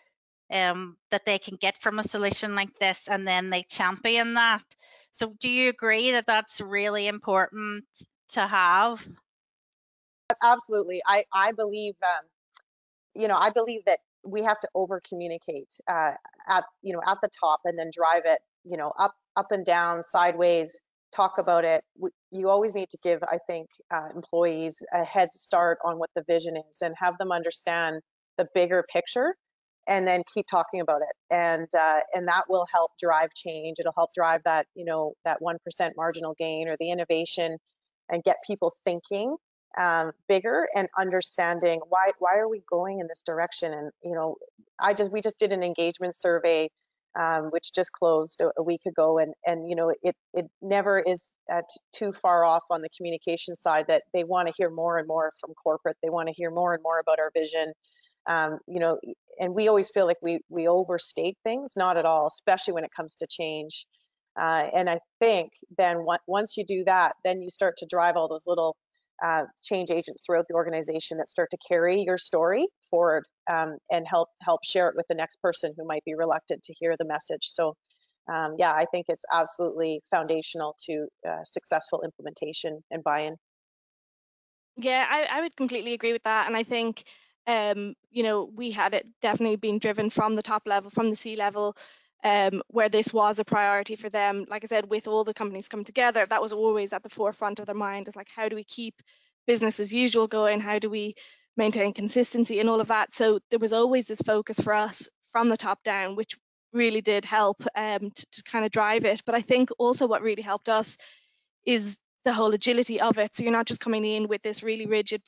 [0.51, 4.63] um, that they can get from a solution like this, and then they champion that.
[5.11, 7.85] So do you agree that that's really important
[8.29, 9.07] to have?
[10.43, 12.25] absolutely i i believe um
[13.19, 16.11] you know i believe that we have to over communicate uh
[16.47, 19.65] at you know at the top and then drive it you know up up and
[19.65, 20.79] down sideways
[21.11, 21.83] talk about it.
[22.31, 26.23] You always need to give i think uh, employees a head start on what the
[26.27, 28.01] vision is and have them understand
[28.37, 29.35] the bigger picture
[29.87, 31.33] and then keep talking about it.
[31.33, 33.77] And uh, and that will help drive change.
[33.79, 35.57] It'll help drive that you know that 1%
[35.97, 37.57] marginal gain or the innovation
[38.09, 39.35] and get people thinking
[39.77, 43.73] um, bigger and understanding why why are we going in this direction?
[43.73, 44.35] And you know
[44.79, 46.69] i just we just did an engagement survey
[47.19, 50.99] um, which just closed a, a, week ago and and you know it it never
[50.99, 54.97] is at too far off on the communication side that they want to hear more
[54.97, 55.97] and more from corporate.
[56.03, 57.73] They want to hear more and more about our vision.
[58.27, 58.99] Um, you know
[59.39, 62.91] and we always feel like we we overstate things not at all especially when it
[62.95, 63.85] comes to change.
[64.39, 68.27] Uh, and i think then once you do that then you start to drive all
[68.27, 68.77] those little
[69.23, 74.07] uh, change agents throughout the organization that start to carry your story forward um, and
[74.07, 77.05] help help share it with the next person who might be reluctant to hear the
[77.05, 77.43] message.
[77.43, 77.75] So,
[78.31, 83.35] um, yeah, I think it's absolutely foundational to uh, successful implementation and buy-in.
[84.77, 87.03] Yeah, I, I would completely agree with that, and I think
[87.47, 91.15] um, you know we had it definitely being driven from the top level, from the
[91.15, 91.75] C level.
[92.21, 94.45] Um, where this was a priority for them.
[94.49, 97.59] Like I said, with all the companies coming together, that was always at the forefront
[97.59, 98.07] of their mind.
[98.07, 98.95] Is like, how do we keep
[99.47, 100.59] business as usual going?
[100.59, 101.15] How do we
[101.55, 103.13] maintain consistency and all of that?
[103.13, 106.37] So there was always this focus for us from the top down, which
[106.73, 109.21] really did help um, to, to kind of drive it.
[109.25, 110.97] But I think also what really helped us
[111.65, 113.35] is the whole agility of it.
[113.35, 115.21] So you're not just coming in with this really rigid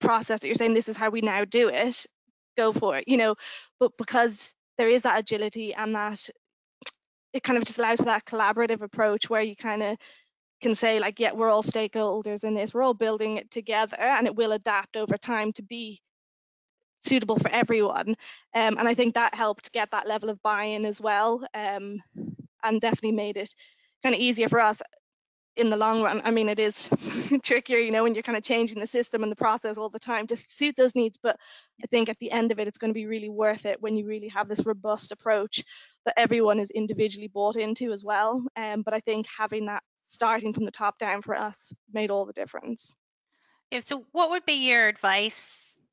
[0.00, 2.06] process that you're saying this is how we now do it,
[2.56, 3.36] go for it, you know.
[3.78, 6.26] But because there is that agility and that
[7.34, 9.98] it kind of just allows for that collaborative approach where you kind of
[10.62, 12.72] can say like yeah we're all stakeholders in this.
[12.72, 16.00] We're all building it together and it will adapt over time to be
[17.02, 18.16] suitable for everyone.
[18.54, 22.00] Um, and i think that helped get that level of buy-in as well um,
[22.64, 23.54] and definitely made it
[24.02, 24.80] kind of easier for us
[25.56, 26.22] in the long run.
[26.24, 26.88] I mean, it is
[27.42, 29.98] trickier, you know, when you're kind of changing the system and the process all the
[29.98, 31.18] time to suit those needs.
[31.22, 31.36] But
[31.82, 33.96] I think at the end of it, it's going to be really worth it when
[33.96, 35.62] you really have this robust approach
[36.06, 38.42] that everyone is individually bought into as well.
[38.56, 42.24] Um, but I think having that starting from the top down for us made all
[42.24, 42.94] the difference.
[43.70, 45.40] Yeah, so what would be your advice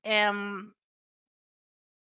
[0.06, 0.74] um,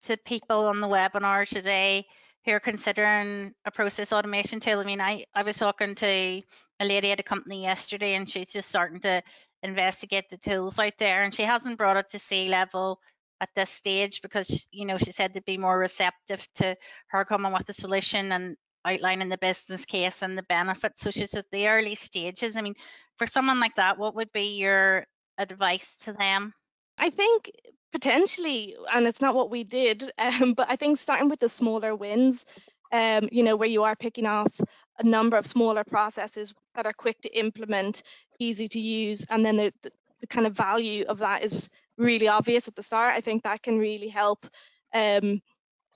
[0.04, 2.06] to people on the webinar today
[2.48, 4.80] who are considering a process automation tool?
[4.80, 6.46] I mean, I, I was talking to a
[6.80, 9.22] lady at a company yesterday and she's just starting to
[9.64, 13.00] investigate the tools out there and she hasn't brought it to C level
[13.42, 16.76] at this stage because, you know, she said they'd be more receptive to
[17.08, 21.02] her coming with a solution and outlining the business case and the benefits.
[21.02, 22.56] So she's at the early stages.
[22.56, 22.76] I mean,
[23.18, 25.06] for someone like that, what would be your
[25.38, 26.54] advice to them?
[26.98, 27.52] I think
[27.92, 31.96] potentially, and it's not what we did, um, but I think starting with the smaller
[31.96, 32.46] wins,
[32.92, 34.60] um, you know, where you are picking off
[35.00, 38.04] a number of smaller processes that are quick to implement,
[38.40, 42.28] easy to use, and then the, the, the kind of value of that is really
[42.28, 43.16] obvious at the start.
[43.16, 44.48] I think that can really help
[44.94, 45.42] um,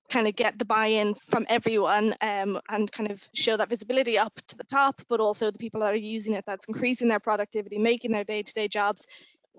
[0.10, 4.40] kind of get the buy-in from everyone um, and kind of show that visibility up
[4.48, 7.78] to the top, but also the people that are using it, that's increasing their productivity,
[7.78, 9.08] making their day-to-day -day jobs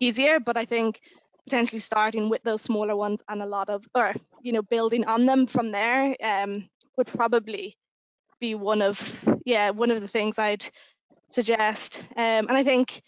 [0.01, 0.41] easier.
[0.41, 1.01] But I think
[1.45, 5.27] potentially starting with those smaller ones and a lot of, or you know, building on
[5.27, 7.77] them from there um, would probably
[8.41, 9.01] be one of,
[9.45, 10.65] yeah, one of the things I'd
[11.31, 12.05] suggest.
[12.17, 13.03] Um, and I think,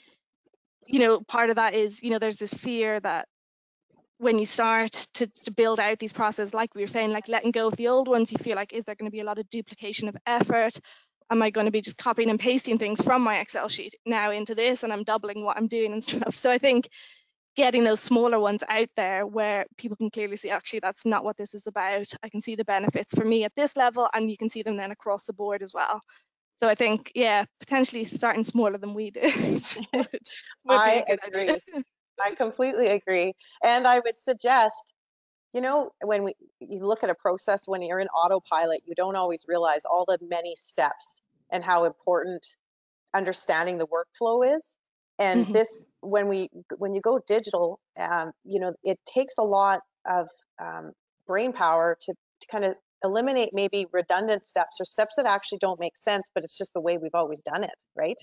[0.86, 3.26] you know, part of that is, you know, there's this fear that
[4.18, 7.50] when you start to, to build out these processes, like we were saying, like letting
[7.50, 9.38] go of the old ones, you feel like, is there going to be a lot
[9.38, 10.78] of duplication of effort?
[11.30, 14.30] Am I going to be just copying and pasting things from my Excel sheet now
[14.30, 16.36] into this and I'm doubling what I'm doing and stuff?
[16.36, 16.88] So I think
[17.56, 21.36] getting those smaller ones out there where people can clearly see actually that's not what
[21.36, 22.06] this is about.
[22.22, 24.76] I can see the benefits for me at this level and you can see them
[24.76, 26.00] then across the board as well.
[26.56, 29.32] So I think, yeah, potentially starting smaller than we did.
[30.68, 31.58] I agree.
[32.22, 33.34] I completely agree.
[33.62, 34.94] And I would suggest,
[35.52, 39.16] you know, when we you look at a process when you're in autopilot, you don't
[39.16, 42.46] always realize all the many steps and how important
[43.14, 44.76] understanding the workflow is.
[45.18, 45.52] And mm-hmm.
[45.52, 50.28] this, when we when you go digital, um, you know, it takes a lot of
[50.62, 50.92] um,
[51.26, 55.78] brain power to, to kind of eliminate maybe redundant steps or steps that actually don't
[55.78, 58.16] make sense, but it's just the way we've always done it, right?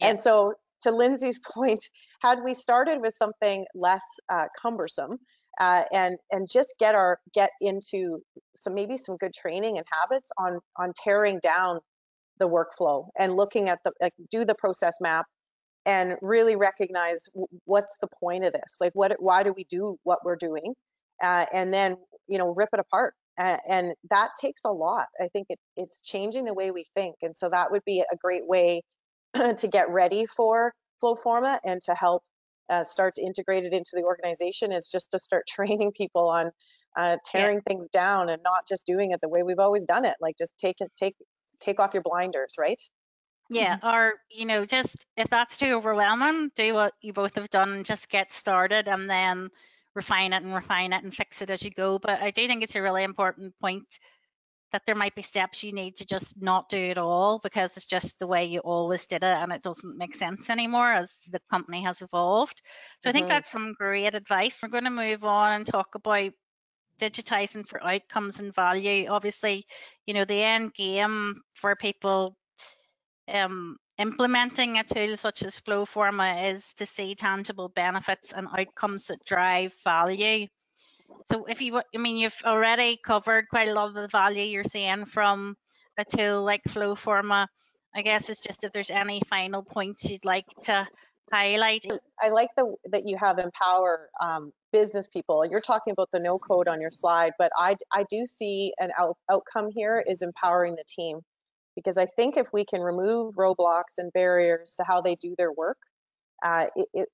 [0.00, 0.08] Yeah.
[0.08, 1.84] And so to Lindsay's point,
[2.20, 5.18] had we started with something less uh, cumbersome
[5.58, 8.20] uh, and and just get our get into
[8.54, 11.80] some maybe some good training and habits on on tearing down
[12.38, 15.26] the workflow and looking at the like do the process map
[15.86, 17.28] and really recognize
[17.64, 20.74] what's the point of this like what why do we do what we're doing
[21.22, 21.96] uh, and then
[22.28, 26.44] you know rip it apart and that takes a lot i think it, it's changing
[26.44, 28.82] the way we think and so that would be a great way
[29.56, 32.22] to get ready for Flowforma and to help
[32.68, 36.50] uh, start to integrate it into the organization is just to start training people on
[36.96, 37.72] uh, tearing yeah.
[37.72, 40.14] things down and not just doing it the way we've always done it.
[40.20, 41.16] Like just take it, take
[41.60, 42.80] take off your blinders, right?
[43.50, 43.86] Yeah, mm-hmm.
[43.86, 47.84] or you know, just if that's too overwhelming, do what you both have done and
[47.84, 49.50] just get started and then
[49.94, 51.98] refine it and refine it and fix it as you go.
[51.98, 53.86] But I do think it's a really important point
[54.72, 57.86] that there might be steps you need to just not do it all because it's
[57.86, 61.40] just the way you always did it and it doesn't make sense anymore as the
[61.50, 62.62] company has evolved.
[63.00, 63.08] So mm-hmm.
[63.08, 63.30] I think mm-hmm.
[63.30, 64.56] that's some great advice.
[64.62, 66.30] We're going to move on and talk about
[67.00, 69.08] digitizing for outcomes and value.
[69.08, 69.66] Obviously,
[70.06, 72.36] you know, the end game for people
[73.28, 79.24] um, implementing a tool such as Flowforma is to see tangible benefits and outcomes that
[79.24, 80.46] drive value.
[81.24, 84.64] So if you, I mean, you've already covered quite a lot of the value you're
[84.64, 85.56] seeing from
[85.98, 87.46] a tool like Flowforma.
[87.94, 90.86] I guess it's just if there's any final points you'd like to
[91.32, 91.84] highlight.
[92.20, 95.44] I like the that you have empower um, business people.
[95.44, 98.90] You're talking about the no code on your slide, but I I do see an
[98.98, 101.20] out, outcome here is empowering the team
[101.82, 105.52] because I think if we can remove roadblocks and barriers to how they do their
[105.52, 105.78] work,
[106.42, 107.08] uh, it, it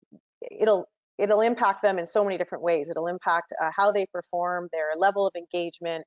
[0.50, 0.86] it'll
[1.18, 2.90] it'll impact them in so many different ways.
[2.90, 6.04] It'll impact uh, how they perform, their level of engagement,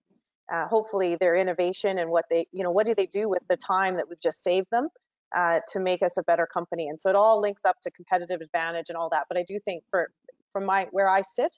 [0.51, 3.57] uh, hopefully their innovation and what they, you know, what do they do with the
[3.57, 4.89] time that we've just saved them
[5.35, 6.87] uh, to make us a better company.
[6.87, 9.25] And so it all links up to competitive advantage and all that.
[9.29, 10.09] But I do think for
[10.53, 11.55] from my where I sit,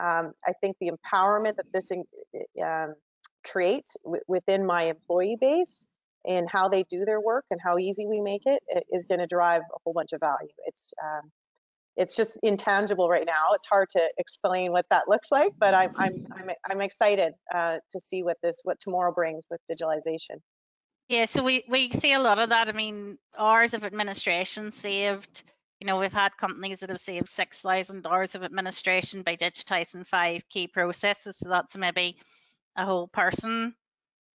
[0.00, 1.90] um, I think the empowerment that this
[2.62, 2.94] um,
[3.44, 3.96] creates
[4.28, 5.86] within my employee base
[6.26, 8.62] and how they do their work and how easy we make it
[8.92, 10.48] is going to drive a whole bunch of value.
[10.66, 11.30] It's um,
[11.96, 13.52] it's just intangible right now.
[13.54, 17.78] It's hard to explain what that looks like, but I'm I'm I'm, I'm excited uh,
[17.90, 20.40] to see what this what tomorrow brings with digitalization.
[21.08, 22.68] Yeah, so we we see a lot of that.
[22.68, 25.42] I mean, hours of administration saved.
[25.80, 30.06] You know, we've had companies that have saved six thousand hours of administration by digitizing
[30.06, 31.36] five key processes.
[31.38, 32.16] So that's maybe
[32.76, 33.74] a whole person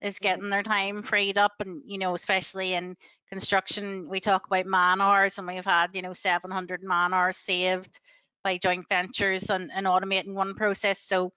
[0.01, 0.23] is mm-hmm.
[0.23, 2.95] getting their time freed up and you know especially in
[3.29, 7.99] construction we talk about man hours and we've had you know 700 man hours saved
[8.43, 11.31] by joint ventures and, and automating one process so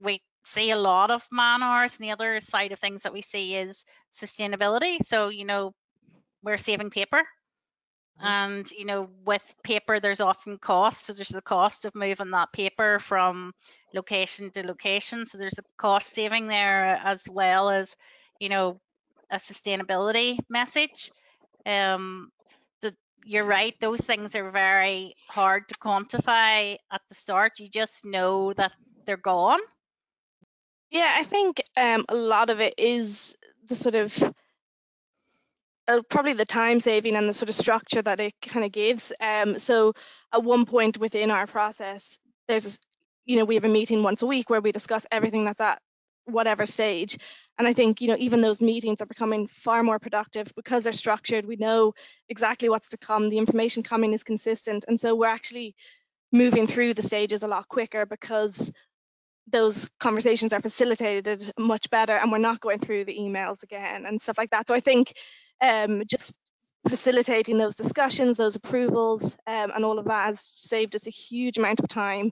[0.00, 3.22] we see a lot of man hours and the other side of things that we
[3.22, 3.84] see is
[4.14, 5.72] sustainability so you know
[6.44, 7.22] we're saving paper.
[8.20, 12.52] And you know with paper there's often cost so there's the cost of moving that
[12.52, 13.52] paper from
[13.94, 15.24] location to location.
[15.24, 17.96] So there's a cost saving there as well as,
[18.40, 18.80] you know,
[19.30, 21.10] a sustainability message.
[21.64, 22.30] Um,
[22.82, 22.94] the
[23.24, 27.52] you're right, those things are very hard to quantify at the start.
[27.58, 28.72] You just know that
[29.06, 29.60] they're gone.
[30.90, 33.36] Yeah, I think um, a lot of it is
[33.66, 34.16] the sort of
[35.88, 39.12] uh, probably the time saving and the sort of structure that it kind of gives.
[39.20, 39.94] Um, so
[40.32, 42.18] at one point within our process,
[42.48, 42.78] there's
[43.24, 45.80] you know we have a meeting once a week where we discuss everything that's at
[46.26, 47.18] whatever stage.
[47.58, 50.92] And I think you know even those meetings are becoming far more productive because they're
[50.92, 51.46] structured.
[51.46, 51.94] We know
[52.28, 53.28] exactly what's to come.
[53.28, 55.74] The information coming is consistent, and so we're actually
[56.32, 58.72] moving through the stages a lot quicker because
[59.46, 64.20] those conversations are facilitated much better and we're not going through the emails again and
[64.20, 64.66] stuff like that.
[64.66, 65.12] So I think
[65.60, 66.32] um, just
[66.88, 71.58] facilitating those discussions, those approvals, um, and all of that has saved us a huge
[71.58, 72.30] amount of time.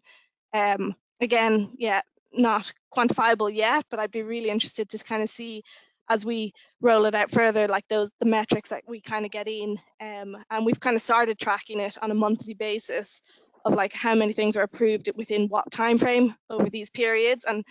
[0.53, 2.03] Um, again, yeah,
[2.33, 5.63] not quantifiable yet, but I'd be really interested to kind of see
[6.09, 9.49] as we roll it out further, like those the metrics that we kind of get
[9.49, 13.23] in, um, and we've kind of started tracking it on a monthly basis
[13.65, 17.65] of like how many things are approved within what time frame over these periods, and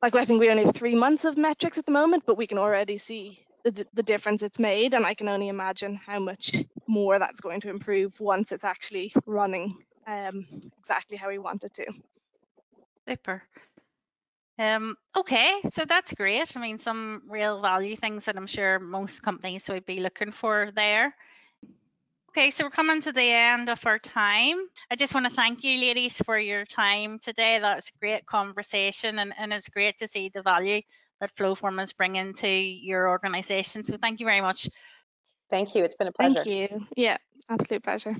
[0.00, 2.46] like I think we only have three months of metrics at the moment, but we
[2.46, 6.52] can already see the, the difference it's made and i can only imagine how much
[6.86, 10.46] more that's going to improve once it's actually running um,
[10.78, 11.86] exactly how we want it to
[13.08, 13.42] super
[14.58, 19.22] um, okay so that's great i mean some real value things that i'm sure most
[19.22, 21.14] companies would be looking for there
[22.36, 24.56] Okay, so we're coming to the end of our time.
[24.90, 27.60] I just want to thank you, ladies, for your time today.
[27.60, 30.80] That's a great conversation, and, and it's great to see the value
[31.24, 33.82] that Flowforma is bringing to your organization.
[33.82, 34.68] So thank you very much.
[35.50, 35.82] Thank you.
[35.82, 36.44] It's been a pleasure.
[36.44, 36.86] Thank you.
[36.96, 37.16] Yeah,
[37.48, 38.14] absolute pleasure.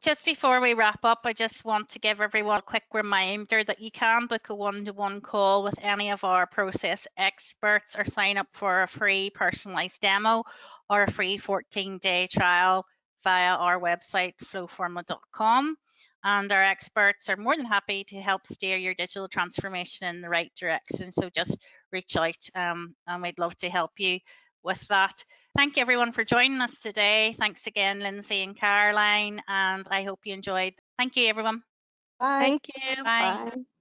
[0.00, 3.80] Just before we wrap up, I just want to give everyone a quick reminder that
[3.80, 8.46] you can book a one-to-one call with any of our process experts or sign up
[8.52, 10.44] for a free personalized demo
[10.88, 12.86] or a free 14-day trial
[13.24, 15.76] via our website, flowforma.com
[16.24, 20.28] and our experts are more than happy to help steer your digital transformation in the
[20.28, 21.12] right direction.
[21.12, 21.56] So just
[21.92, 24.18] reach out um, and we'd love to help you
[24.62, 25.24] with that.
[25.56, 27.34] Thank you everyone for joining us today.
[27.38, 30.74] Thanks again, Lindsay and Caroline, and I hope you enjoyed.
[30.98, 31.62] Thank you, everyone.
[32.18, 32.38] Bye.
[32.40, 33.04] Thank you.
[33.04, 33.38] Bye.
[33.44, 33.77] Bye.